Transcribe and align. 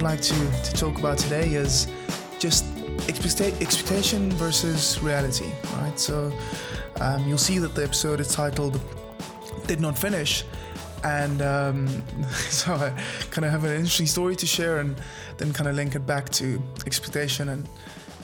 would 0.00 0.06
like 0.06 0.20
to, 0.22 0.62
to 0.62 0.72
talk 0.72 0.98
about 0.98 1.18
today 1.18 1.52
is 1.52 1.86
just 2.38 2.64
expecta- 3.06 3.60
expectation 3.60 4.30
versus 4.32 4.98
reality, 5.02 5.50
right? 5.76 5.98
So 5.98 6.32
um, 7.02 7.28
you'll 7.28 7.36
see 7.36 7.58
that 7.58 7.74
the 7.74 7.84
episode 7.84 8.18
is 8.18 8.28
titled 8.28 8.80
Did 9.66 9.78
Not 9.78 9.98
Finish. 9.98 10.44
And 11.04 11.42
um, 11.42 11.86
so 12.30 12.72
I 12.72 12.90
kind 13.30 13.44
of 13.44 13.50
have 13.50 13.64
an 13.64 13.72
interesting 13.72 14.06
story 14.06 14.36
to 14.36 14.46
share 14.46 14.78
and 14.78 14.96
then 15.36 15.52
kind 15.52 15.68
of 15.68 15.76
link 15.76 15.94
it 15.94 16.06
back 16.06 16.30
to 16.30 16.62
expectation 16.86 17.50
and, 17.50 17.68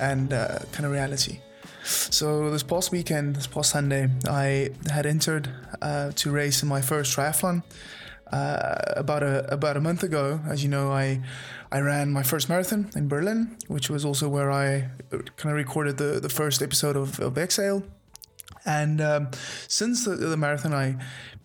and 0.00 0.32
uh, 0.32 0.60
kind 0.72 0.86
of 0.86 0.92
reality. 0.92 1.40
So 1.84 2.50
this 2.50 2.62
past 2.62 2.90
weekend, 2.90 3.36
this 3.36 3.46
past 3.46 3.70
Sunday, 3.70 4.08
I 4.26 4.70
had 4.90 5.04
entered 5.04 5.50
uh, 5.82 6.12
to 6.12 6.30
race 6.30 6.62
in 6.62 6.70
my 6.70 6.80
first 6.80 7.14
triathlon. 7.14 7.64
Uh, 8.32 8.74
about 8.96 9.22
a 9.22 9.52
about 9.52 9.76
a 9.76 9.80
month 9.80 10.02
ago, 10.02 10.40
as 10.48 10.62
you 10.62 10.68
know, 10.68 10.90
I 10.90 11.22
I 11.70 11.80
ran 11.80 12.12
my 12.12 12.24
first 12.24 12.48
marathon 12.48 12.90
in 12.96 13.06
Berlin, 13.08 13.56
which 13.68 13.88
was 13.88 14.04
also 14.04 14.28
where 14.28 14.50
I 14.50 14.88
kind 15.10 15.50
of 15.50 15.54
recorded 15.54 15.96
the 15.96 16.18
the 16.20 16.28
first 16.28 16.60
episode 16.60 16.96
of, 16.96 17.20
of 17.20 17.38
Exhale. 17.38 17.84
And 18.64 19.00
um, 19.00 19.28
since 19.68 20.04
the, 20.04 20.16
the, 20.16 20.36
marathon, 20.36 20.74
I 20.74 20.96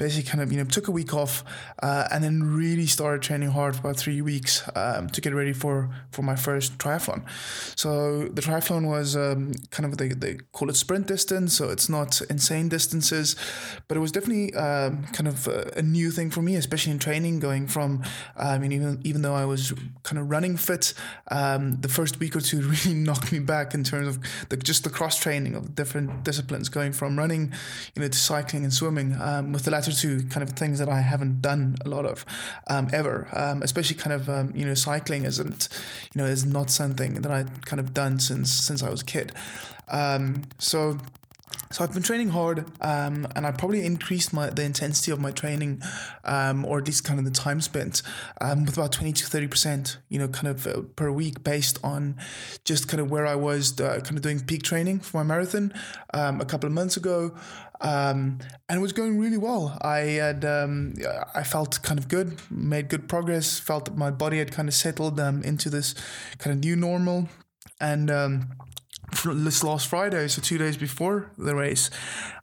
basically 0.02 0.28
kind 0.28 0.42
of 0.42 0.52
you 0.52 0.58
know 0.58 0.66
took 0.66 0.88
a 0.88 0.92
week 0.92 1.14
off 1.14 1.44
uh, 1.84 2.08
and 2.12 2.24
then 2.24 2.42
really 2.42 2.88
started 2.88 3.22
training 3.22 3.52
hard 3.52 3.76
for 3.76 3.82
about 3.82 3.98
three 3.98 4.20
weeks 4.20 4.68
um, 4.76 5.08
to 5.10 5.22
get 5.22 5.32
ready 5.34 5.54
for 5.54 5.76
for 6.12 6.24
my 6.24 6.36
first 6.36 6.78
triathlon. 6.80 7.22
So 7.76 7.92
the 8.38 8.42
triathlon 8.42 8.88
was 8.88 9.16
um, 9.16 9.54
kind 9.70 9.86
of 9.86 10.00
they, 10.00 10.10
they 10.10 10.40
call 10.54 10.70
it 10.72 10.76
sprint 10.76 11.06
distance, 11.06 11.54
so 11.54 11.70
it's 11.70 11.88
not 11.88 12.20
insane 12.30 12.68
distances, 12.68 13.36
but 13.88 13.96
it 13.96 14.00
was 14.00 14.12
definitely 14.12 14.54
um, 14.56 15.04
kind 15.18 15.28
of 15.28 15.48
a, 15.48 15.72
a, 15.78 15.84
new 15.84 16.10
thing 16.10 16.32
for 16.32 16.42
me, 16.42 16.56
especially 16.56 16.94
in 16.94 17.00
training. 17.00 17.40
Going 17.40 17.68
from 17.68 18.04
I 18.36 18.58
mean 18.58 18.72
even 18.72 19.00
even 19.04 19.22
though 19.22 19.36
I 19.36 19.46
was 19.46 19.72
kind 20.02 20.18
of 20.18 20.32
running 20.32 20.58
fit, 20.58 20.96
um, 21.30 21.80
the 21.82 21.90
first 21.90 22.20
week 22.20 22.36
or 22.36 22.42
two 22.42 22.62
really 22.74 22.96
knocked 22.96 23.32
me 23.32 23.40
back 23.40 23.76
in 23.76 23.84
terms 23.84 24.08
of 24.08 24.16
the, 24.50 24.58
just 24.58 24.84
the 24.84 24.90
cross 24.90 25.20
training 25.20 25.54
of 25.56 25.76
different 25.76 26.24
disciplines, 26.24 26.70
going 26.70 26.92
from 26.92 27.20
running, 27.20 27.54
you 27.94 28.02
know, 28.02 28.08
to 28.08 28.18
cycling 28.18 28.64
and 28.64 28.74
swimming. 28.74 29.16
Um, 29.22 29.54
with 29.54 29.64
the 29.66 29.72
latter 29.72 29.91
two 29.92 30.23
kind 30.30 30.44
of 30.47 30.56
things 30.56 30.80
that 30.80 30.89
I 30.89 31.02
haven't 31.02 31.42
done 31.42 31.75
a 31.86 31.89
lot 31.89 32.06
of 32.06 32.25
um, 32.67 32.89
ever, 32.94 33.28
um, 33.34 33.61
especially 33.61 33.95
kind 33.95 34.14
of 34.14 34.30
um, 34.30 34.53
you 34.56 34.66
know 34.66 34.73
cycling 34.73 35.25
isn't 35.25 35.70
you 36.14 36.22
know 36.22 36.28
is 36.28 36.45
not 36.45 36.70
something 36.70 37.16
that 37.16 37.31
I 37.31 37.44
kind 37.66 37.80
of 37.80 37.94
done 37.94 38.19
since 38.19 38.52
since 38.52 38.84
I 38.84 38.89
was 38.89 39.02
a 39.02 39.06
kid. 39.06 39.34
Um, 39.89 40.44
so 40.58 40.97
so 41.72 41.84
I've 41.84 41.94
been 41.94 42.03
training 42.03 42.30
hard, 42.30 42.66
um, 42.81 43.28
and 43.36 43.47
I 43.47 43.52
probably 43.52 43.86
increased 43.86 44.34
my 44.34 44.50
the 44.50 44.64
intensity 44.64 45.12
of 45.12 45.19
my 45.19 45.31
training, 45.31 45.81
um, 46.25 46.66
or 46.66 46.80
at 46.80 46.88
least 46.88 47.06
kind 47.06 47.17
of 47.17 47.25
the 47.25 47.31
time 47.31 47.62
spent, 47.62 48.02
um, 48.42 48.66
with 48.66 48.78
about 48.78 48.92
twenty 48.92 49.14
to 49.14 49.25
thirty 49.25 49.47
percent. 49.47 49.97
You 50.09 50.19
know, 50.19 50.28
kind 50.28 50.47
of 50.47 50.67
uh, 50.67 50.81
per 50.95 51.12
week, 51.12 51.44
based 51.44 51.80
on 51.84 52.17
just 52.66 52.88
kind 52.89 53.00
of 53.00 53.09
where 53.09 53.25
I 53.25 53.36
was, 53.36 53.80
uh, 53.80 54.02
kind 54.03 54.17
of 54.17 54.22
doing 54.22 54.42
peak 54.42 54.64
training 54.64 55.00
for 55.00 55.17
my 55.17 55.23
marathon 55.23 55.73
um, 56.14 56.42
a 56.42 56.45
couple 56.45 56.67
of 56.67 56.73
months 56.73 56.97
ago, 56.97 57.36
um, 57.82 58.40
and 58.70 58.78
it 58.78 58.82
was 58.82 58.94
going 58.94 59.20
really 59.20 59.38
well. 59.38 59.78
I 59.82 60.00
had 60.00 60.46
um, 60.46 60.94
I 61.36 61.44
felt 61.44 61.82
kind 61.84 62.00
of 62.00 62.08
good, 62.08 62.40
made 62.50 62.90
good 62.90 63.08
progress, 63.10 63.60
felt 63.60 63.86
that 63.86 63.97
my 63.97 64.12
body 64.12 64.38
had 64.40 64.52
kind 64.52 64.68
of 64.68 64.74
settled 64.74 65.19
into 65.19 65.69
this 65.69 65.96
kind 66.38 66.56
of 66.56 66.64
new 66.64 66.75
normal, 66.75 67.28
and 67.80 68.09
this 69.25 69.64
last 69.64 69.88
Friday, 69.88 70.28
so 70.28 70.42
two 70.42 70.58
days 70.58 70.78
before 70.78 71.31
the 71.38 71.56
race, 71.56 71.90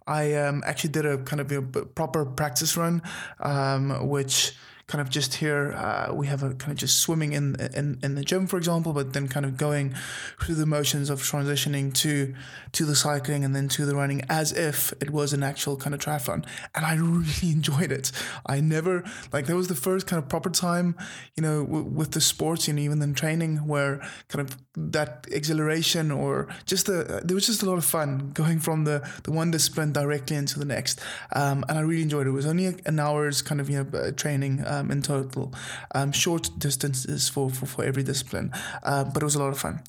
I 0.07 0.35
um, 0.35 0.63
actually 0.67 0.91
did 0.91 1.07
a 1.07 1.19
kind 1.19 1.41
of 1.41 1.51
a 1.53 1.63
proper 1.63 2.25
practice 2.25 2.77
run, 2.77 3.03
um, 3.41 4.09
which 4.09 4.55
kind 4.89 5.01
of 5.03 5.11
just 5.11 5.35
here 5.35 5.73
uh, 5.75 6.13
we 6.13 6.27
have 6.27 6.43
a 6.43 6.55
kind 6.55 6.73
of 6.73 6.79
just 6.79 6.99
swimming 6.99 7.33
in, 7.35 7.57
in 7.75 7.99
in 8.03 8.15
the 8.15 8.25
gym 8.25 8.47
for 8.47 8.57
example 8.57 8.93
but 8.93 9.13
then 9.13 9.29
kind 9.29 9.45
of 9.47 9.57
going 9.57 9.95
through 10.41 10.55
the 10.55 10.67
motions 10.67 11.11
of 11.11 11.21
transitioning 11.21 11.93
to 11.93 12.35
to 12.73 12.85
the 12.85 12.97
cycling 12.97 13.45
and 13.45 13.55
then 13.55 13.69
to 13.69 13.85
the 13.85 13.95
running 13.95 14.23
as 14.29 14.53
if 14.53 14.93
it 15.01 15.11
was 15.11 15.33
an 15.33 15.43
actual 15.43 15.77
kind 15.77 15.95
of 15.95 16.01
triathlon. 16.01 16.45
And 16.75 16.85
i 16.85 16.95
really 16.95 17.53
enjoyed 17.59 17.93
it. 17.93 18.11
I 18.47 18.61
never 18.61 19.05
like 19.33 19.47
that 19.47 19.57
was 19.57 19.69
the 19.69 19.75
first 19.75 20.07
kind 20.07 20.23
of 20.23 20.29
proper 20.29 20.51
time 20.51 20.97
you 21.37 21.43
know 21.43 21.65
w- 21.65 21.85
with 21.85 22.13
the 22.13 22.21
sports 22.21 22.67
and 22.69 22.79
even 22.79 23.01
in 23.03 23.15
training 23.15 23.67
where 23.67 24.01
kind 24.29 24.49
of 24.49 24.57
that 24.75 25.27
exhilaration 25.31 26.11
or 26.11 26.49
just 26.65 26.87
the 26.87 27.21
there 27.25 27.35
was 27.35 27.47
just 27.47 27.63
a 27.63 27.67
lot 27.67 27.79
of 27.79 27.85
fun 27.85 28.31
going 28.33 28.59
from 28.59 28.85
the 28.85 29.07
the 29.25 29.33
one 29.33 29.51
discipline 29.51 29.93
directly 29.93 30.37
into 30.37 30.59
the 30.59 30.65
next. 30.65 31.01
Um, 31.35 31.65
and 31.69 31.79
i 31.79 31.83
really 31.83 32.03
enjoyed 32.03 32.27
it. 32.27 32.31
It 32.31 32.33
was 32.33 32.47
only 32.47 32.67
an 32.67 32.99
hour's 32.99 33.43
kind 33.43 33.61
of 33.61 33.69
you 33.69 33.85
know 33.85 34.11
training 34.13 34.61
uh, 34.65 34.78
um, 34.79 34.91
in 34.91 35.03
total, 35.03 35.53
um, 35.95 36.13
short 36.13 36.51
distances 36.59 37.29
for, 37.29 37.51
for, 37.51 37.67
for 37.67 37.85
every 37.85 38.03
discipline. 38.03 38.53
Uh, 38.83 39.05
but 39.05 39.23
it 39.23 39.25
was 39.25 39.35
a 39.35 39.39
lot 39.39 39.53
of 39.53 39.59
fun. 39.59 39.81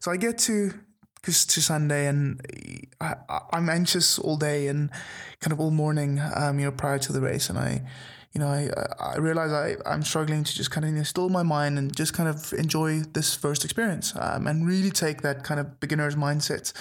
So 0.00 0.10
I 0.10 0.16
get 0.16 0.38
to 0.38 0.72
to 1.32 1.60
Sunday 1.60 2.06
and 2.06 2.40
I, 3.00 3.14
I'm 3.52 3.68
anxious 3.68 4.16
all 4.18 4.36
day 4.36 4.68
and 4.68 4.90
kind 5.40 5.52
of 5.52 5.58
all 5.58 5.72
morning, 5.72 6.20
um, 6.34 6.60
you 6.60 6.66
know, 6.66 6.70
prior 6.70 6.98
to 7.00 7.12
the 7.12 7.20
race. 7.20 7.50
And 7.50 7.58
I, 7.58 7.82
you 8.32 8.40
know, 8.40 8.46
I, 8.48 8.70
I 9.00 9.16
realize 9.16 9.50
I, 9.50 9.76
I'm 9.90 10.02
struggling 10.02 10.44
to 10.44 10.54
just 10.54 10.70
kind 10.70 10.98
of 10.98 11.06
still 11.06 11.28
my 11.28 11.42
mind 11.42 11.78
and 11.78 11.94
just 11.96 12.12
kind 12.12 12.28
of 12.28 12.52
enjoy 12.52 13.00
this 13.00 13.34
first 13.34 13.64
experience 13.64 14.14
um, 14.14 14.46
and 14.46 14.68
really 14.68 14.90
take 14.90 15.22
that 15.22 15.42
kind 15.42 15.58
of 15.58 15.80
beginner's 15.80 16.14
mindset, 16.14 16.72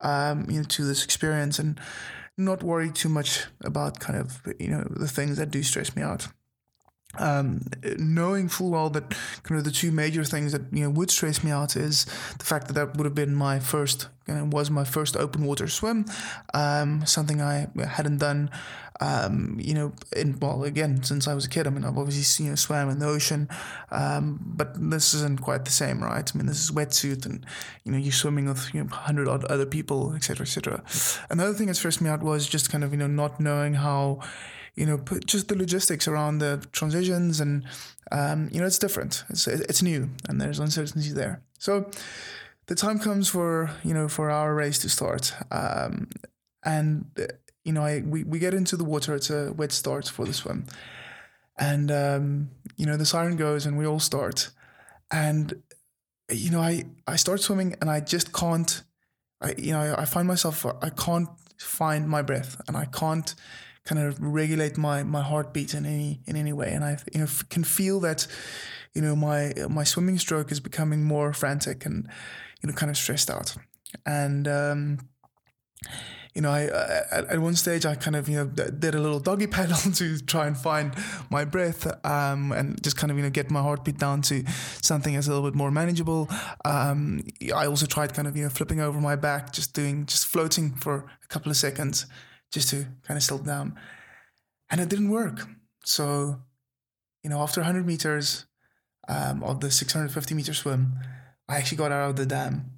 um, 0.00 0.46
you 0.50 0.58
know, 0.58 0.64
to 0.64 0.84
this 0.84 1.04
experience 1.04 1.58
and 1.58 1.78
not 2.36 2.62
worry 2.62 2.90
too 2.90 3.08
much 3.08 3.44
about 3.62 4.00
kind 4.00 4.18
of, 4.18 4.42
you 4.58 4.68
know, 4.68 4.84
the 4.90 5.06
things 5.06 5.36
that 5.36 5.50
do 5.50 5.62
stress 5.62 5.94
me 5.94 6.02
out 6.02 6.28
um, 7.18 7.62
knowing 7.98 8.48
full 8.48 8.70
well 8.70 8.90
that 8.90 9.14
kind 9.42 9.58
of 9.58 9.64
the 9.64 9.70
two 9.70 9.92
major 9.92 10.24
things 10.24 10.52
that 10.52 10.62
you 10.72 10.84
know 10.84 10.90
would 10.90 11.10
stress 11.10 11.44
me 11.44 11.50
out 11.50 11.76
is 11.76 12.04
the 12.38 12.44
fact 12.44 12.68
that 12.68 12.74
that 12.74 12.96
would 12.96 13.04
have 13.04 13.14
been 13.14 13.34
my 13.34 13.58
first 13.58 14.08
you 14.26 14.34
know, 14.34 14.44
was 14.44 14.70
my 14.70 14.84
first 14.84 15.16
open 15.16 15.44
water 15.44 15.68
swim, 15.68 16.04
um, 16.54 17.04
something 17.06 17.40
I 17.40 17.68
hadn't 17.84 18.18
done. 18.18 18.50
Um, 19.00 19.58
you 19.60 19.74
know, 19.74 19.92
in 20.14 20.38
well 20.38 20.62
again 20.62 21.02
since 21.02 21.26
I 21.26 21.34
was 21.34 21.46
a 21.46 21.48
kid. 21.48 21.66
I 21.66 21.70
mean, 21.70 21.84
I've 21.84 21.98
obviously 21.98 22.44
you 22.44 22.50
know 22.52 22.54
swam 22.54 22.88
in 22.88 23.00
the 23.00 23.06
ocean, 23.06 23.48
um, 23.90 24.38
but 24.40 24.74
this 24.90 25.12
isn't 25.14 25.40
quite 25.40 25.64
the 25.64 25.72
same, 25.72 26.04
right? 26.04 26.30
I 26.32 26.38
mean, 26.38 26.46
this 26.46 26.62
is 26.62 26.70
wetsuit, 26.70 27.26
and 27.26 27.44
you 27.82 27.90
know 27.90 27.98
you're 27.98 28.12
swimming 28.12 28.46
with 28.46 28.72
you 28.72 28.84
know 28.84 28.88
hundred 28.90 29.26
odd 29.26 29.44
other 29.46 29.66
people, 29.66 30.14
etc., 30.14 30.44
etc. 30.44 30.84
Another 31.30 31.52
thing 31.52 31.66
that 31.66 31.74
stressed 31.74 32.00
me 32.00 32.10
out 32.10 32.22
was 32.22 32.46
just 32.46 32.70
kind 32.70 32.84
of 32.84 32.92
you 32.92 32.98
know 32.98 33.08
not 33.08 33.40
knowing 33.40 33.74
how 33.74 34.20
you 34.74 34.86
know, 34.86 34.98
just 35.26 35.48
the 35.48 35.56
logistics 35.56 36.08
around 36.08 36.38
the 36.38 36.64
transitions 36.72 37.40
and, 37.40 37.64
um, 38.10 38.48
you 38.52 38.60
know, 38.60 38.66
it's 38.66 38.78
different. 38.78 39.24
It's, 39.28 39.46
it's 39.46 39.82
new 39.82 40.10
and 40.28 40.40
there's 40.40 40.58
uncertainty 40.58 41.12
there. 41.12 41.42
So 41.58 41.90
the 42.66 42.74
time 42.74 42.98
comes 42.98 43.28
for, 43.28 43.70
you 43.84 43.92
know, 43.92 44.08
for 44.08 44.30
our 44.30 44.54
race 44.54 44.78
to 44.80 44.88
start. 44.88 45.34
Um, 45.50 46.08
and, 46.64 47.06
you 47.64 47.72
know, 47.72 47.82
I, 47.82 48.00
we, 48.00 48.24
we 48.24 48.38
get 48.38 48.54
into 48.54 48.76
the 48.76 48.84
water. 48.84 49.14
It's 49.14 49.30
a 49.30 49.52
wet 49.52 49.72
start 49.72 50.08
for 50.08 50.24
the 50.24 50.32
swim. 50.32 50.66
And, 51.58 51.90
um, 51.90 52.50
you 52.76 52.86
know, 52.86 52.96
the 52.96 53.04
siren 53.04 53.36
goes 53.36 53.66
and 53.66 53.76
we 53.76 53.86
all 53.86 54.00
start. 54.00 54.50
And, 55.10 55.62
you 56.30 56.50
know, 56.50 56.60
I, 56.60 56.84
I 57.06 57.16
start 57.16 57.42
swimming 57.42 57.76
and 57.82 57.90
I 57.90 58.00
just 58.00 58.32
can't, 58.32 58.82
I, 59.42 59.54
you 59.58 59.72
know, 59.72 59.80
I, 59.80 60.02
I 60.02 60.04
find 60.06 60.26
myself, 60.26 60.64
I 60.64 60.88
can't 60.88 61.28
find 61.58 62.08
my 62.08 62.22
breath 62.22 62.58
and 62.68 62.76
I 62.76 62.86
can't, 62.86 63.34
kind 63.84 64.00
of 64.00 64.20
regulate 64.20 64.76
my 64.76 65.02
my 65.02 65.22
heartbeat 65.22 65.74
in 65.74 65.86
any 65.86 66.20
in 66.26 66.36
any 66.36 66.52
way, 66.52 66.72
and 66.72 66.84
I 66.84 66.98
you 67.12 67.20
know 67.20 67.28
can 67.50 67.64
feel 67.64 68.00
that 68.00 68.26
you 68.94 69.02
know 69.02 69.16
my 69.16 69.52
my 69.68 69.84
swimming 69.84 70.18
stroke 70.18 70.52
is 70.52 70.60
becoming 70.60 71.04
more 71.04 71.32
frantic 71.32 71.84
and 71.86 72.08
you 72.62 72.68
know 72.68 72.74
kind 72.74 72.90
of 72.90 72.96
stressed 72.96 73.30
out, 73.30 73.56
and 74.06 74.46
um, 74.48 74.98
you 76.34 76.40
know, 76.40 76.50
I, 76.50 76.62
I, 76.62 77.18
at 77.32 77.38
one 77.40 77.54
stage 77.54 77.84
I 77.84 77.94
kind 77.94 78.16
of 78.16 78.28
you 78.28 78.36
know 78.36 78.46
did 78.46 78.94
a 78.94 79.00
little 79.00 79.20
doggy 79.20 79.46
paddle 79.56 79.92
to 79.92 80.18
try 80.20 80.46
and 80.46 80.56
find 80.56 80.94
my 81.30 81.44
breath 81.44 81.86
um, 82.06 82.52
and 82.52 82.82
just 82.82 82.96
kind 82.96 83.10
of 83.10 83.16
you 83.16 83.22
know 83.22 83.30
get 83.30 83.50
my 83.50 83.60
heartbeat 83.60 83.98
down 83.98 84.22
to 84.22 84.44
something 84.80 85.14
that's 85.14 85.26
a 85.26 85.30
little 85.30 85.48
bit 85.48 85.54
more 85.54 85.70
manageable. 85.70 86.28
Um, 86.64 87.22
I 87.54 87.66
also 87.66 87.86
tried 87.86 88.14
kind 88.14 88.26
of 88.26 88.36
you 88.36 88.44
know 88.44 88.48
flipping 88.48 88.80
over 88.80 89.00
my 89.00 89.16
back, 89.16 89.52
just 89.52 89.74
doing 89.74 90.06
just 90.06 90.26
floating 90.26 90.74
for 90.74 91.04
a 91.22 91.26
couple 91.28 91.50
of 91.50 91.56
seconds, 91.56 92.06
just 92.52 92.68
to 92.68 92.86
kind 93.02 93.16
of 93.16 93.22
settle 93.22 93.44
down. 93.44 93.78
And 94.70 94.80
it 94.80 94.88
didn't 94.88 95.10
work. 95.10 95.48
So, 95.84 96.42
you 97.22 97.30
know, 97.30 97.40
after 97.40 97.60
100 97.60 97.86
meters 97.86 98.46
um, 99.08 99.42
of 99.42 99.60
the 99.60 99.70
650 99.70 100.34
meter 100.34 100.54
swim, 100.54 100.94
I 101.48 101.56
actually 101.56 101.78
got 101.78 101.92
out 101.92 102.10
of 102.10 102.16
the 102.16 102.26
dam 102.26 102.70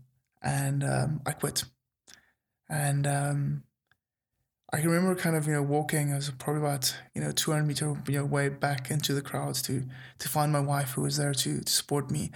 and 0.42 0.82
um, 0.82 1.20
I 1.26 1.32
quit. 1.32 1.64
And 2.68 3.06
um, 3.06 3.64
I 4.72 4.78
can 4.80 4.90
remember 4.90 5.14
kind 5.14 5.36
of, 5.36 5.46
you 5.46 5.52
know, 5.52 5.62
walking, 5.62 6.12
I 6.12 6.16
was 6.16 6.30
probably 6.30 6.62
about, 6.62 6.96
you 7.14 7.20
know, 7.20 7.32
200 7.32 7.64
meter 7.64 7.96
you 8.08 8.18
know, 8.18 8.24
way 8.24 8.48
back 8.48 8.90
into 8.90 9.12
the 9.12 9.22
crowds 9.22 9.60
to, 9.62 9.84
to 10.18 10.28
find 10.28 10.52
my 10.52 10.60
wife 10.60 10.92
who 10.92 11.02
was 11.02 11.16
there 11.16 11.34
to, 11.34 11.60
to 11.60 11.72
support 11.72 12.10
me. 12.10 12.30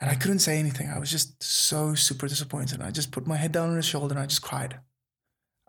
And 0.00 0.10
I 0.10 0.14
couldn't 0.14 0.40
say 0.40 0.58
anything. 0.58 0.88
I 0.88 0.98
was 0.98 1.10
just 1.10 1.42
so 1.42 1.94
super 1.94 2.28
disappointed. 2.28 2.82
I 2.82 2.90
just 2.90 3.10
put 3.10 3.26
my 3.26 3.36
head 3.36 3.52
down 3.52 3.70
on 3.70 3.76
her 3.76 3.82
shoulder 3.82 4.14
and 4.14 4.22
I 4.22 4.26
just 4.26 4.42
cried. 4.42 4.80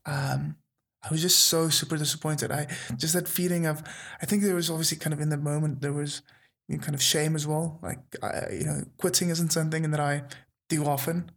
Um, 0.05 0.57
I 1.05 1.11
was 1.11 1.21
just 1.21 1.45
so 1.45 1.69
super 1.69 1.97
disappointed. 1.97 2.51
I 2.51 2.67
just 2.97 3.13
that 3.13 3.27
feeling 3.27 3.65
of, 3.65 3.83
I 4.21 4.25
think 4.25 4.41
there 4.41 4.55
was 4.55 4.69
obviously 4.69 4.97
kind 4.97 5.13
of 5.13 5.19
in 5.19 5.29
the 5.29 5.37
moment 5.37 5.81
there 5.81 5.93
was 5.93 6.21
you 6.67 6.77
know, 6.77 6.83
kind 6.83 6.95
of 6.95 7.01
shame 7.01 7.35
as 7.35 7.45
well. 7.45 7.79
Like 7.83 7.99
I, 8.23 8.51
you 8.51 8.65
know, 8.65 8.81
quitting 8.97 9.29
isn't 9.29 9.51
something 9.51 9.89
that 9.91 9.99
I 9.99 10.23
do 10.67 10.85
often, 10.85 11.31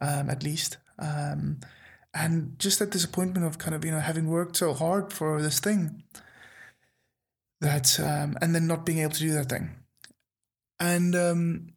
um, 0.00 0.30
at 0.30 0.42
least. 0.42 0.78
Um, 0.98 1.60
and 2.14 2.58
just 2.58 2.78
that 2.78 2.90
disappointment 2.90 3.46
of 3.46 3.58
kind 3.58 3.74
of 3.74 3.84
you 3.84 3.90
know 3.90 4.00
having 4.00 4.28
worked 4.28 4.56
so 4.56 4.72
hard 4.72 5.12
for 5.12 5.40
this 5.40 5.60
thing 5.60 6.02
that 7.60 8.00
um, 8.00 8.36
and 8.40 8.54
then 8.54 8.66
not 8.66 8.84
being 8.84 8.98
able 8.98 9.12
to 9.12 9.20
do 9.20 9.32
that 9.32 9.48
thing 9.48 9.70
and 10.80 11.14
um, 11.14 11.68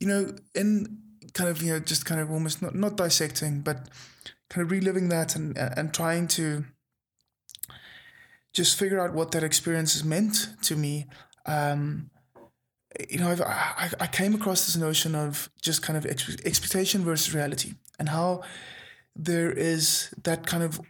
you 0.00 0.06
know 0.06 0.34
in 0.54 1.01
kind 1.34 1.50
of 1.50 1.62
you 1.62 1.72
know 1.72 1.80
just 1.80 2.04
kind 2.04 2.20
of 2.20 2.30
almost 2.30 2.62
not, 2.62 2.74
not 2.74 2.96
dissecting 2.96 3.60
but 3.60 3.88
kind 4.50 4.64
of 4.64 4.70
reliving 4.70 5.08
that 5.08 5.34
and 5.36 5.56
and 5.56 5.92
trying 5.94 6.26
to 6.26 6.64
just 8.52 8.78
figure 8.78 9.00
out 9.00 9.14
what 9.14 9.30
that 9.30 9.42
experience 9.42 9.94
has 9.94 10.04
meant 10.04 10.48
to 10.62 10.76
me 10.76 11.06
um, 11.46 12.10
you 13.08 13.18
know 13.18 13.30
I've, 13.30 13.40
I, 13.40 13.90
I 14.00 14.06
came 14.06 14.34
across 14.34 14.66
this 14.66 14.76
notion 14.76 15.14
of 15.14 15.50
just 15.60 15.82
kind 15.82 15.96
of 15.96 16.04
expectation 16.04 17.04
versus 17.04 17.34
reality 17.34 17.74
and 17.98 18.08
how 18.08 18.42
there 19.14 19.50
is 19.50 20.12
that 20.22 20.46
kind 20.46 20.62
of 20.62 20.80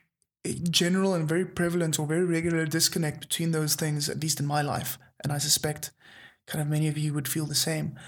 general 0.70 1.14
and 1.14 1.28
very 1.28 1.44
prevalent 1.44 1.98
or 1.98 2.06
very 2.06 2.24
regular 2.24 2.66
disconnect 2.66 3.20
between 3.20 3.52
those 3.52 3.74
things, 3.74 4.08
at 4.08 4.20
least 4.20 4.40
in 4.40 4.46
my 4.46 4.62
life. 4.62 4.98
And 5.22 5.32
I 5.32 5.38
suspect 5.38 5.92
kind 6.46 6.60
of 6.60 6.68
many 6.68 6.88
of 6.88 6.98
you 6.98 7.14
would 7.14 7.28
feel 7.28 7.46
the 7.46 7.54
same, 7.54 7.98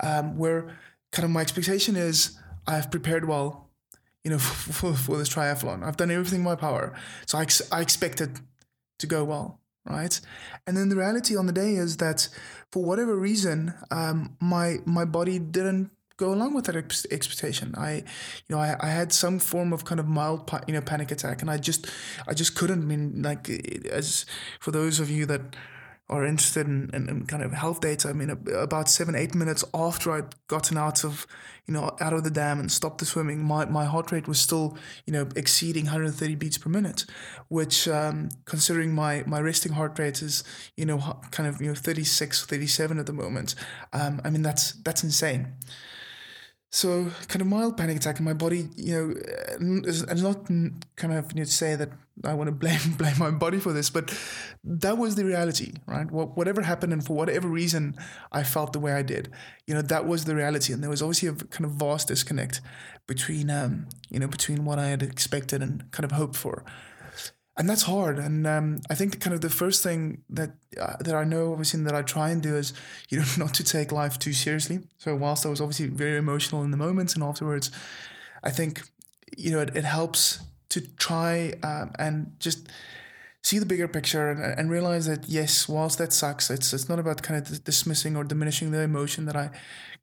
um, 0.00 0.38
where 0.38 0.78
kind 1.12 1.24
of 1.24 1.30
my 1.30 1.40
expectation 1.40 1.94
is 1.96 2.38
I've 2.66 2.90
prepared 2.90 3.28
well, 3.28 3.70
you 4.24 4.30
know, 4.30 4.38
for, 4.78 4.94
for 4.94 5.16
this 5.16 5.28
triathlon. 5.28 5.84
I've 5.84 5.96
done 5.96 6.10
everything 6.10 6.40
in 6.40 6.44
my 6.44 6.56
power. 6.56 6.92
So 7.26 7.38
I, 7.38 7.42
ex- 7.42 7.70
I 7.70 7.80
expect 7.80 8.20
it 8.20 8.30
to 8.98 9.06
go 9.06 9.24
well, 9.24 9.60
right? 9.84 10.20
And 10.66 10.76
then 10.76 10.88
the 10.88 10.96
reality 10.96 11.36
on 11.36 11.46
the 11.46 11.52
day 11.52 11.74
is 11.74 11.98
that 11.98 12.28
for 12.70 12.82
whatever 12.82 13.16
reason, 13.16 13.74
um, 13.90 14.36
my 14.40 14.78
my 14.86 15.04
body 15.04 15.38
didn't 15.38 15.90
go 16.16 16.32
along 16.32 16.54
with 16.54 16.66
that 16.66 16.76
ex- 16.76 17.06
expectation. 17.10 17.74
I, 17.76 17.94
you 17.96 18.50
know, 18.50 18.58
I, 18.58 18.76
I 18.80 18.88
had 18.88 19.12
some 19.12 19.38
form 19.38 19.72
of 19.72 19.84
kind 19.84 19.98
of 19.98 20.06
mild, 20.06 20.46
pa- 20.46 20.62
you 20.66 20.74
know, 20.74 20.80
panic 20.80 21.10
attack, 21.10 21.42
and 21.42 21.50
I 21.50 21.58
just, 21.58 21.90
I 22.28 22.34
just 22.34 22.54
couldn't. 22.54 22.82
I 22.82 22.84
mean, 22.84 23.22
like, 23.22 23.50
as 23.90 24.24
for 24.60 24.70
those 24.70 25.00
of 25.00 25.10
you 25.10 25.26
that 25.26 25.40
are 26.08 26.26
interested 26.26 26.66
in, 26.66 26.90
in, 26.92 27.08
in, 27.08 27.26
kind 27.26 27.42
of 27.42 27.52
health 27.52 27.80
data, 27.80 28.08
I 28.08 28.12
mean, 28.12 28.30
about 28.54 28.88
seven, 28.88 29.14
eight 29.14 29.34
minutes 29.34 29.64
after 29.72 30.12
I'd 30.12 30.34
gotten 30.46 30.76
out 30.76 31.04
of, 31.04 31.26
you 31.66 31.72
know, 31.72 31.96
out 32.00 32.12
of 32.12 32.24
the 32.24 32.30
dam 32.30 32.60
and 32.60 32.70
stopped 32.70 32.98
the 32.98 33.06
swimming, 33.06 33.42
my, 33.42 33.64
my 33.64 33.84
heart 33.84 34.12
rate 34.12 34.28
was 34.28 34.38
still, 34.38 34.76
you 35.06 35.12
know, 35.12 35.28
exceeding 35.36 35.84
130 35.84 36.34
beats 36.34 36.58
per 36.58 36.68
minute, 36.68 37.06
which, 37.48 37.88
um, 37.88 38.28
considering 38.44 38.94
my, 38.94 39.22
my 39.26 39.40
resting 39.40 39.72
heart 39.72 39.98
rate 39.98 40.20
is, 40.22 40.44
you 40.76 40.84
know, 40.84 41.20
kind 41.30 41.48
of, 41.48 41.60
you 41.60 41.68
know, 41.68 41.74
36, 41.74 42.44
37 42.44 42.98
at 42.98 43.06
the 43.06 43.12
moment. 43.12 43.54
Um, 43.92 44.20
I 44.24 44.30
mean, 44.30 44.42
that's, 44.42 44.72
that's 44.72 45.02
insane. 45.02 45.54
So 46.74 47.10
kind 47.28 47.42
of 47.42 47.48
mild 47.48 47.76
panic 47.76 47.98
attack 47.98 48.18
in 48.18 48.24
my 48.24 48.32
body, 48.32 48.70
you 48.76 48.94
know, 48.94 49.14
and 49.58 50.22
not 50.22 50.46
kind 50.96 51.12
of 51.12 51.30
you 51.34 51.40
know, 51.40 51.44
say 51.44 51.76
that 51.76 51.90
I 52.24 52.32
want 52.32 52.48
to 52.48 52.52
blame 52.52 52.80
blame 52.96 53.18
my 53.18 53.30
body 53.30 53.58
for 53.58 53.74
this, 53.74 53.90
but 53.90 54.10
that 54.64 54.96
was 54.96 55.14
the 55.14 55.24
reality, 55.26 55.74
right? 55.86 56.10
Whatever 56.10 56.62
happened, 56.62 56.94
and 56.94 57.04
for 57.04 57.14
whatever 57.14 57.46
reason, 57.46 57.96
I 58.32 58.42
felt 58.42 58.72
the 58.72 58.80
way 58.80 58.92
I 58.92 59.02
did. 59.02 59.30
You 59.66 59.74
know, 59.74 59.82
that 59.82 60.06
was 60.06 60.24
the 60.24 60.34
reality, 60.34 60.72
and 60.72 60.82
there 60.82 60.88
was 60.88 61.02
obviously 61.02 61.28
a 61.28 61.34
kind 61.34 61.66
of 61.66 61.72
vast 61.72 62.08
disconnect 62.08 62.62
between, 63.06 63.50
um, 63.50 63.88
you 64.08 64.18
know, 64.18 64.28
between 64.28 64.64
what 64.64 64.78
I 64.78 64.86
had 64.86 65.02
expected 65.02 65.62
and 65.62 65.90
kind 65.90 66.04
of 66.04 66.12
hoped 66.12 66.36
for 66.36 66.64
and 67.56 67.68
that's 67.68 67.82
hard. 67.82 68.18
And 68.18 68.46
um, 68.46 68.80
I 68.88 68.94
think 68.94 69.20
kind 69.20 69.34
of 69.34 69.42
the 69.42 69.50
first 69.50 69.82
thing 69.82 70.22
that 70.30 70.52
uh, 70.80 70.96
that 71.00 71.14
I 71.14 71.24
know, 71.24 71.52
obviously, 71.52 71.82
that 71.82 71.94
I 71.94 72.02
try 72.02 72.30
and 72.30 72.42
do 72.42 72.56
is 72.56 72.72
you 73.08 73.18
know 73.18 73.26
not 73.38 73.54
to 73.54 73.64
take 73.64 73.92
life 73.92 74.18
too 74.18 74.32
seriously. 74.32 74.80
So 74.98 75.14
whilst 75.14 75.44
I 75.44 75.48
was 75.48 75.60
obviously 75.60 75.88
very 75.88 76.16
emotional 76.16 76.62
in 76.62 76.70
the 76.70 76.76
moments 76.76 77.14
and 77.14 77.22
afterwards, 77.22 77.70
I 78.42 78.50
think 78.50 78.82
you 79.36 79.50
know 79.50 79.60
it, 79.60 79.76
it 79.76 79.84
helps 79.84 80.40
to 80.70 80.80
try 80.96 81.52
um, 81.62 81.92
and 81.98 82.32
just 82.38 82.68
see 83.42 83.58
the 83.58 83.66
bigger 83.66 83.88
picture 83.88 84.30
and, 84.30 84.58
and 84.58 84.70
realize 84.70 85.06
that 85.06 85.28
yes, 85.28 85.68
whilst 85.68 85.98
that 85.98 86.12
sucks, 86.12 86.50
it's 86.50 86.72
it's 86.72 86.88
not 86.88 86.98
about 86.98 87.22
kind 87.22 87.38
of 87.38 87.64
dismissing 87.64 88.16
or 88.16 88.24
diminishing 88.24 88.70
the 88.70 88.80
emotion 88.80 89.26
that 89.26 89.36
I 89.36 89.50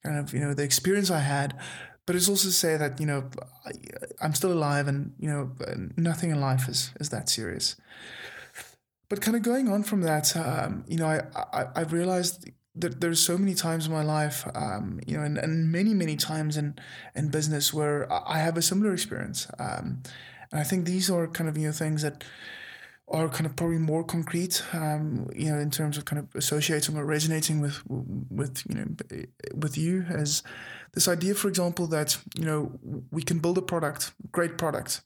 kind 0.04 0.20
of 0.20 0.34
you 0.34 0.40
know 0.40 0.54
the 0.54 0.64
experience 0.64 1.10
I 1.10 1.20
had, 1.20 1.58
but 2.10 2.16
it's 2.16 2.28
also 2.28 2.48
to 2.48 2.52
say 2.52 2.76
that 2.76 3.00
you 3.00 3.06
know 3.06 3.30
I'm 4.20 4.34
still 4.34 4.52
alive, 4.52 4.88
and 4.88 5.14
you 5.20 5.30
know 5.30 5.52
nothing 5.96 6.32
in 6.32 6.42
life 6.42 6.68
is 6.68 6.92
is 7.00 7.10
that 7.12 7.30
serious. 7.30 7.76
But 9.10 9.22
kind 9.22 9.38
of 9.38 9.44
going 9.44 9.70
on 9.70 9.84
from 9.84 10.02
that, 10.02 10.36
um, 10.36 10.86
you 10.88 10.98
know, 10.98 11.06
I, 11.06 11.22
I 11.54 11.68
I've 11.76 11.94
realized 11.94 12.50
that 12.74 13.00
there's 13.00 13.20
so 13.20 13.38
many 13.38 13.54
times 13.54 13.86
in 13.86 13.92
my 13.94 14.02
life, 14.02 14.44
um, 14.56 15.00
you 15.06 15.18
know, 15.18 15.24
and, 15.24 15.38
and 15.38 15.72
many 15.72 15.94
many 15.94 16.16
times 16.16 16.58
in 16.58 16.80
in 17.14 17.30
business 17.30 17.76
where 17.76 18.12
I 18.12 18.40
have 18.40 18.58
a 18.58 18.64
similar 18.64 18.92
experience, 18.92 19.46
um, 19.60 20.02
and 20.52 20.60
I 20.60 20.64
think 20.64 20.86
these 20.86 21.12
are 21.12 21.28
kind 21.28 21.48
of 21.48 21.60
you 21.60 21.68
know 21.68 21.74
things 21.74 22.02
that 22.02 22.24
are 23.12 23.28
kind 23.28 23.46
of 23.46 23.56
probably 23.56 23.78
more 23.78 24.04
concrete, 24.04 24.64
um, 24.74 25.28
you 25.36 25.50
know, 25.52 25.58
in 25.58 25.72
terms 25.72 25.98
of 25.98 26.06
kind 26.06 26.20
of 26.20 26.28
associating 26.36 26.96
or 26.98 27.06
resonating 27.06 27.60
with 27.60 27.82
with 27.88 28.64
you 28.70 28.76
know 28.76 28.86
with 29.56 29.78
you 29.78 30.06
as 30.10 30.44
this 30.94 31.08
idea, 31.08 31.34
for 31.34 31.48
example, 31.48 31.88
that 31.88 32.18
you 32.38 32.46
know 32.46 32.72
we 33.12 33.22
can 33.22 33.40
build 33.40 33.58
a 33.58 33.62
product, 33.62 34.12
great 34.32 34.58
product, 34.58 35.02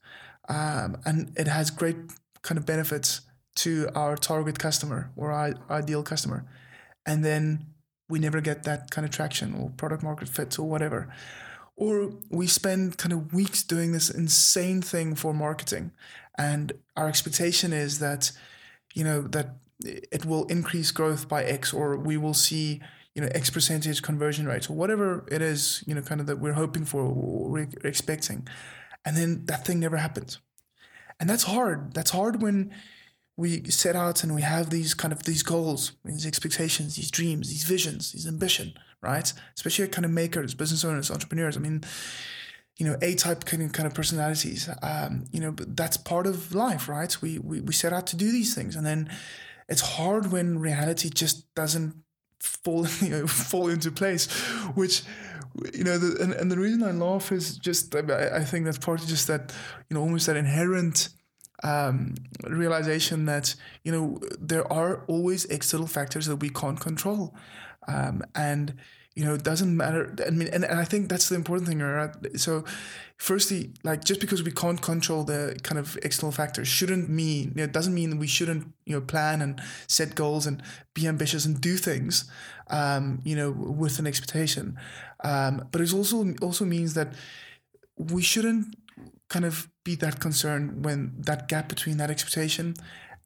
um, 0.48 0.96
and 1.04 1.32
it 1.36 1.48
has 1.48 1.70
great 1.70 1.96
kind 2.42 2.58
of 2.58 2.66
benefits 2.66 3.22
to 3.56 3.88
our 3.94 4.16
target 4.16 4.58
customer 4.58 5.10
or 5.16 5.32
our 5.32 5.54
ideal 5.70 6.02
customer, 6.02 6.44
and 7.06 7.24
then 7.24 7.66
we 8.08 8.18
never 8.18 8.40
get 8.40 8.64
that 8.64 8.90
kind 8.90 9.06
of 9.06 9.10
traction 9.10 9.54
or 9.54 9.70
product 9.70 10.02
market 10.02 10.28
fit 10.28 10.58
or 10.58 10.68
whatever. 10.68 11.08
Or 11.76 12.12
we 12.30 12.46
spend 12.46 12.98
kind 12.98 13.12
of 13.12 13.32
weeks 13.32 13.64
doing 13.64 13.92
this 13.92 14.08
insane 14.08 14.80
thing 14.80 15.16
for 15.16 15.34
marketing, 15.34 15.90
and 16.38 16.72
our 16.96 17.08
expectation 17.08 17.72
is 17.72 17.98
that, 17.98 18.30
you 18.94 19.02
know, 19.02 19.22
that 19.22 19.56
it 19.80 20.24
will 20.24 20.44
increase 20.44 20.92
growth 20.92 21.28
by 21.28 21.42
X, 21.42 21.72
or 21.72 21.96
we 21.96 22.16
will 22.16 22.32
see, 22.32 22.80
you 23.14 23.22
know, 23.22 23.28
X 23.34 23.50
percentage 23.50 24.02
conversion 24.02 24.46
rates, 24.46 24.70
or 24.70 24.74
whatever 24.74 25.26
it 25.32 25.42
is, 25.42 25.82
you 25.84 25.94
know, 25.96 26.00
kind 26.00 26.20
of 26.20 26.28
that 26.28 26.38
we're 26.38 26.52
hoping 26.52 26.84
for, 26.84 27.02
or 27.02 27.50
we're 27.50 27.68
expecting, 27.82 28.46
and 29.04 29.16
then 29.16 29.44
that 29.46 29.66
thing 29.66 29.80
never 29.80 29.96
happens, 29.96 30.38
and 31.18 31.28
that's 31.28 31.44
hard. 31.44 31.92
That's 31.92 32.10
hard 32.12 32.40
when 32.40 32.72
we 33.36 33.64
set 33.70 33.96
out 33.96 34.22
and 34.22 34.34
we 34.34 34.42
have 34.42 34.70
these 34.70 34.94
kind 34.94 35.12
of 35.12 35.24
these 35.24 35.42
goals, 35.42 35.92
these 36.04 36.26
expectations, 36.26 36.96
these 36.96 37.10
dreams, 37.10 37.48
these 37.48 37.64
visions, 37.64 38.12
these 38.12 38.26
ambition, 38.26 38.74
right? 39.02 39.32
Especially 39.56 39.88
kind 39.88 40.04
of 40.04 40.10
makers, 40.10 40.54
business 40.54 40.84
owners, 40.84 41.10
entrepreneurs. 41.10 41.56
I 41.56 41.60
mean, 41.60 41.82
you 42.76 42.86
know, 42.86 42.96
A 43.02 43.14
type 43.14 43.44
kind 43.44 43.62
of 43.62 43.72
kind 43.72 43.86
of 43.86 43.94
personalities. 43.94 44.68
Um, 44.82 45.24
you 45.32 45.40
know, 45.40 45.54
that's 45.56 45.96
part 45.96 46.26
of 46.26 46.54
life, 46.54 46.88
right? 46.88 47.20
We, 47.20 47.38
we 47.38 47.60
we 47.60 47.72
set 47.72 47.92
out 47.92 48.06
to 48.08 48.16
do 48.16 48.30
these 48.30 48.54
things, 48.54 48.76
and 48.76 48.86
then 48.86 49.10
it's 49.68 49.80
hard 49.80 50.30
when 50.30 50.58
reality 50.58 51.10
just 51.10 51.52
doesn't 51.54 51.94
fall 52.40 52.86
you 53.00 53.10
know, 53.10 53.26
fall 53.26 53.68
into 53.68 53.90
place, 53.90 54.30
which 54.74 55.02
you 55.72 55.84
know, 55.84 55.98
the, 55.98 56.20
and, 56.22 56.32
and 56.32 56.50
the 56.50 56.58
reason 56.58 56.82
I 56.82 56.90
laugh 56.90 57.30
is 57.30 57.56
just 57.56 57.94
I, 57.94 58.36
I 58.36 58.44
think 58.44 58.64
that's 58.64 58.78
partly 58.78 59.06
just 59.06 59.28
that 59.28 59.52
you 59.88 59.94
know 59.94 60.00
almost 60.00 60.26
that 60.26 60.36
inherent 60.36 61.10
um, 61.64 62.14
realization 62.44 63.24
that 63.24 63.54
you 63.82 63.90
know 63.90 64.20
there 64.38 64.70
are 64.72 65.02
always 65.08 65.46
external 65.46 65.86
factors 65.86 66.26
that 66.26 66.36
we 66.36 66.50
can't 66.50 66.78
control, 66.78 67.34
um, 67.88 68.22
and 68.34 68.74
you 69.14 69.24
know 69.24 69.34
it 69.34 69.42
doesn't 69.42 69.74
matter. 69.74 70.14
I 70.24 70.30
mean, 70.30 70.48
and, 70.48 70.64
and 70.64 70.78
I 70.78 70.84
think 70.84 71.08
that's 71.08 71.28
the 71.30 71.34
important 71.36 71.66
thing, 71.66 71.80
right? 71.80 72.10
So, 72.36 72.64
firstly, 73.16 73.72
like 73.82 74.04
just 74.04 74.20
because 74.20 74.42
we 74.42 74.52
can't 74.52 74.80
control 74.80 75.24
the 75.24 75.58
kind 75.62 75.78
of 75.78 75.98
external 76.02 76.32
factors 76.32 76.68
shouldn't 76.68 77.08
mean 77.08 77.48
you 77.48 77.54
know, 77.56 77.64
it 77.64 77.72
doesn't 77.72 77.94
mean 77.94 78.18
we 78.18 78.26
shouldn't 78.26 78.72
you 78.84 78.94
know 78.94 79.00
plan 79.00 79.40
and 79.40 79.60
set 79.88 80.14
goals 80.14 80.46
and 80.46 80.62
be 80.92 81.08
ambitious 81.08 81.46
and 81.46 81.62
do 81.62 81.78
things, 81.78 82.30
um, 82.68 83.22
you 83.24 83.34
know, 83.34 83.50
with 83.50 83.98
an 83.98 84.06
expectation. 84.06 84.78
Um, 85.24 85.66
but 85.72 85.80
it 85.80 85.94
also 85.94 86.34
also 86.42 86.66
means 86.66 86.92
that 86.92 87.14
we 87.96 88.22
shouldn't 88.22 88.76
kind 89.28 89.44
of 89.44 89.68
be 89.84 89.94
that 89.96 90.20
concerned 90.20 90.84
when 90.84 91.14
that 91.18 91.48
gap 91.48 91.68
between 91.68 91.96
that 91.98 92.10
expectation 92.10 92.74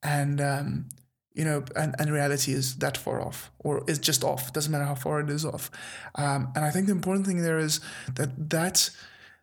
and 0.02 0.40
um, 0.40 0.88
you 1.34 1.44
know 1.44 1.64
and, 1.76 1.94
and 1.98 2.10
reality 2.10 2.52
is 2.52 2.76
that 2.76 2.96
far 2.96 3.20
off 3.20 3.50
or 3.58 3.84
is 3.86 3.98
just 3.98 4.24
off. 4.24 4.52
Doesn't 4.52 4.72
matter 4.72 4.84
how 4.84 4.94
far 4.94 5.20
it 5.20 5.30
is 5.30 5.44
off. 5.44 5.70
Um, 6.14 6.52
and 6.54 6.64
i 6.64 6.70
think 6.70 6.86
the 6.86 6.92
important 6.92 7.26
thing 7.26 7.42
there 7.42 7.58
is 7.58 7.80
that 8.14 8.50
that's 8.50 8.96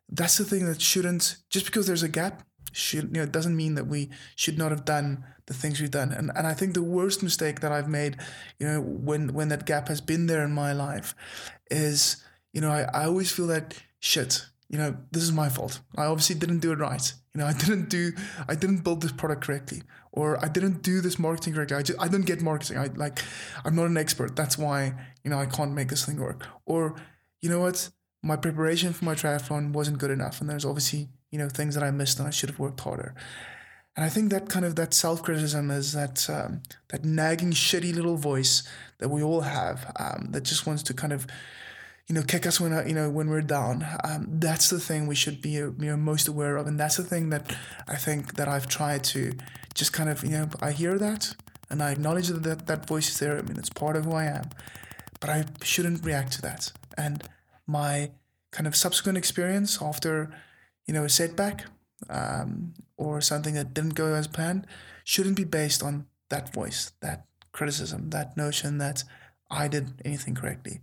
that's 0.10 0.38
the 0.38 0.46
thing 0.46 0.66
that 0.66 0.82
shouldn't 0.82 1.38
just 1.50 1.66
because 1.66 1.88
there's 1.88 2.04
a 2.04 2.10
gap 2.10 2.44
should 2.72 3.16
you 3.16 3.22
know 3.22 3.26
doesn't 3.26 3.56
mean 3.56 3.76
that 3.76 3.88
we 3.88 4.10
should 4.36 4.58
not 4.58 4.72
have 4.72 4.84
done 4.84 5.24
the 5.48 5.54
things 5.54 5.80
we've 5.80 5.92
done. 5.92 6.12
And 6.12 6.32
and 6.36 6.48
I 6.48 6.54
think 6.54 6.74
the 6.74 6.84
worst 6.84 7.24
mistake 7.24 7.62
that 7.62 7.72
I've 7.72 7.90
made 7.90 8.18
you 8.60 8.68
know 8.68 8.82
when 8.82 9.34
when 9.34 9.50
that 9.50 9.66
gap 9.66 9.88
has 9.88 10.02
been 10.02 10.28
there 10.28 10.44
in 10.44 10.52
my 10.52 10.74
life 10.74 11.16
is 11.72 12.24
you 12.54 12.62
know 12.62 12.72
I, 12.72 12.84
I 12.94 13.06
always 13.06 13.32
feel 13.32 13.48
that 13.48 13.76
shit 14.00 14.46
you 14.70 14.78
know, 14.78 14.98
this 15.12 15.24
is 15.24 15.32
my 15.32 15.50
fault. 15.50 15.80
I 15.96 16.06
obviously 16.06 16.36
didn't 16.36 16.60
do 16.60 16.72
it 16.72 16.80
right. 16.80 17.14
You 17.34 17.42
know, 17.42 17.48
I 17.48 17.54
didn't 17.54 17.90
do, 17.90 18.12
I 18.48 18.56
didn't 18.56 18.84
build 18.84 19.02
this 19.02 19.12
product 19.12 19.44
correctly, 19.44 19.84
or 20.12 20.44
I 20.44 20.48
didn't 20.48 20.82
do 20.82 21.02
this 21.02 21.20
marketing 21.20 21.54
correctly. 21.54 21.78
I 21.78 21.82
just, 21.84 22.00
I 22.00 22.08
didn't 22.08 22.26
get 22.26 22.42
marketing. 22.42 22.78
I 22.78 22.88
like, 22.96 23.20
I'm 23.64 23.76
not 23.76 23.86
an 23.86 23.98
expert. 23.98 24.36
That's 24.36 24.58
why, 24.58 24.94
you 25.24 25.30
know, 25.30 25.40
I 25.40 25.46
can't 25.46 25.74
make 25.74 25.90
this 25.90 26.06
thing 26.06 26.18
work. 26.20 26.48
Or, 26.66 26.96
you 27.42 27.50
know 27.50 27.60
what, 27.60 27.90
my 28.24 28.36
preparation 28.36 28.92
for 28.94 29.06
my 29.06 29.14
triathlon 29.14 29.72
wasn't 29.72 30.00
good 30.00 30.12
enough, 30.12 30.42
and 30.42 30.50
there's 30.50 30.66
obviously, 30.66 31.10
you 31.30 31.38
know, 31.38 31.50
things 31.50 31.76
that 31.76 31.84
I 31.84 31.92
missed, 31.92 32.18
and 32.18 32.28
I 32.28 32.32
should 32.32 32.50
have 32.50 32.60
worked 32.60 32.80
harder. 32.80 33.14
And 33.96 34.04
I 34.04 34.10
think 34.10 34.32
that 34.32 34.50
kind 34.50 34.66
of 34.66 34.76
that 34.76 34.94
self 34.94 35.24
criticism 35.24 35.72
is 35.72 35.94
that 35.94 36.30
um, 36.30 36.64
that 36.90 37.06
nagging, 37.06 37.52
shitty 37.52 37.94
little 37.94 38.18
voice 38.18 38.64
that 38.98 39.10
we 39.10 39.22
all 39.22 39.42
have 39.42 39.94
um, 40.00 40.30
that 40.32 40.44
just 40.44 40.68
wants 40.68 40.84
to 40.84 40.94
kind 40.94 41.14
of 41.14 41.28
you 42.08 42.14
know, 42.14 42.22
kick 42.22 42.46
us 42.46 42.60
when 42.60 42.72
uh, 42.72 42.84
you 42.86 42.94
know 42.94 43.10
when 43.10 43.30
we're 43.30 43.42
down. 43.42 43.86
Um, 44.04 44.28
that's 44.40 44.70
the 44.70 44.80
thing 44.80 45.08
we 45.08 45.16
should 45.16 45.42
be 45.42 45.52
you 45.52 45.76
know 45.78 45.98
most 45.98 46.28
aware 46.28 46.58
of, 46.58 46.68
and 46.68 46.80
that's 46.80 46.98
the 46.98 47.04
thing 47.04 47.30
that 47.30 47.56
I 47.88 47.96
think 47.96 48.36
that 48.36 48.48
I've 48.48 48.68
tried 48.68 49.04
to 49.06 49.34
just 49.74 49.92
kind 49.92 50.10
of 50.10 50.24
you 50.24 50.32
know 50.32 50.50
I 50.62 50.72
hear 50.72 50.98
that 51.00 51.36
and 51.70 51.82
I 51.82 51.92
acknowledge 51.92 52.28
that 52.28 52.44
that, 52.44 52.68
that 52.68 52.88
voice 52.88 53.10
is 53.10 53.20
there. 53.20 53.38
I 53.38 53.42
mean, 53.42 53.58
it's 53.58 53.70
part 53.70 53.96
of 53.96 54.06
who 54.06 54.14
I 54.14 54.26
am, 54.26 54.50
but 55.20 55.30
I 55.30 55.46
shouldn't 55.64 56.06
react 56.06 56.34
to 56.34 56.42
that. 56.44 56.72
And 56.98 57.24
my 57.66 58.12
kind 58.52 58.68
of 58.68 58.76
subsequent 58.76 59.18
experience 59.18 59.82
after 59.82 60.34
you 60.86 60.94
know 60.94 61.06
a 61.06 61.10
setback 61.10 61.66
um, 62.10 62.74
or 62.98 63.22
something 63.22 63.56
that 63.56 63.74
didn't 63.74 63.96
go 63.96 64.14
as 64.14 64.28
planned 64.28 64.68
shouldn't 65.04 65.36
be 65.36 65.44
based 65.44 65.82
on 65.82 66.06
that 66.30 66.54
voice, 66.54 66.92
that 67.02 67.26
criticism, 67.52 68.10
that 68.12 68.38
notion 68.38 68.78
that 68.78 69.04
I 69.50 69.68
did 69.68 69.94
anything 70.04 70.36
correctly 70.36 70.82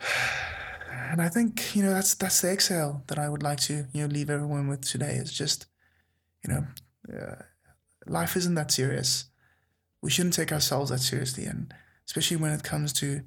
and 1.10 1.20
I 1.20 1.28
think 1.28 1.74
you 1.74 1.82
know 1.82 1.92
that's 1.92 2.14
that's 2.14 2.40
the 2.40 2.50
exhale 2.50 3.02
that 3.08 3.18
I 3.18 3.28
would 3.28 3.42
like 3.42 3.60
to 3.60 3.86
you 3.92 4.02
know 4.02 4.06
leave 4.06 4.30
everyone 4.30 4.68
with 4.68 4.82
today. 4.82 5.14
It's 5.14 5.32
just 5.32 5.66
you 6.44 6.52
know 6.52 6.66
uh, 7.12 7.42
life 8.06 8.36
isn't 8.36 8.54
that 8.54 8.70
serious. 8.70 9.26
We 10.02 10.10
shouldn't 10.10 10.34
take 10.34 10.52
ourselves 10.52 10.90
that 10.90 11.00
seriously, 11.00 11.44
and 11.44 11.74
especially 12.06 12.38
when 12.38 12.52
it 12.52 12.62
comes 12.62 12.92
to 12.94 13.22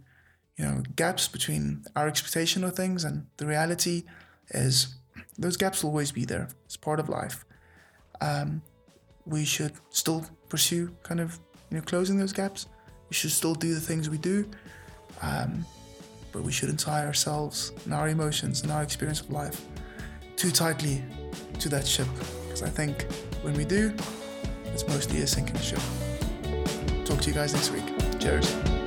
you 0.58 0.66
know 0.66 0.84
gaps 0.96 1.28
between 1.28 1.84
our 1.96 2.08
expectation 2.08 2.64
of 2.64 2.76
things 2.76 3.04
and 3.04 3.28
the 3.38 3.46
reality 3.46 4.04
is 4.50 4.96
those 5.38 5.58
gaps 5.58 5.84
will 5.84 5.92
always 5.92 6.12
be 6.12 6.26
there. 6.26 6.50
It's 6.66 6.78
part 6.78 7.00
of 7.00 7.10
life. 7.10 7.46
Um, 8.22 8.62
we 9.26 9.46
should 9.46 9.74
still 9.90 10.26
pursue 10.50 10.96
kind 11.04 11.20
of 11.20 11.40
you 11.70 11.78
know 11.78 11.84
closing 11.84 12.18
those 12.18 12.34
gaps. 12.34 12.68
We 13.10 13.16
should 13.16 13.32
still 13.32 13.56
do 13.56 13.74
the 13.74 13.82
things 13.82 14.10
we 14.10 14.18
do. 14.18 14.50
Um, 15.22 15.66
but 16.34 16.44
we 16.44 16.52
shouldn't 16.52 16.80
tie 16.80 17.06
ourselves 17.06 17.72
and 17.86 17.94
our 17.94 18.10
emotions 18.10 18.64
and 18.64 18.72
our 18.72 18.84
experience 18.84 19.22
of 19.22 19.30
life 19.30 19.66
too 20.36 20.52
tightly 20.52 21.02
to 21.60 21.70
that 21.70 21.88
ship. 21.88 22.08
Because 22.44 22.64
I 22.64 22.70
think 22.70 23.04
when 23.44 23.54
we 23.54 23.64
do, 23.64 23.94
it's 24.74 24.86
mostly 24.88 25.22
a 25.22 25.28
sinking 25.28 25.60
ship. 25.60 25.80
Talk 27.06 27.22
to 27.22 27.30
you 27.30 27.34
guys 27.34 27.54
next 27.54 27.72
week. 27.72 27.86
Cheers. 28.20 28.83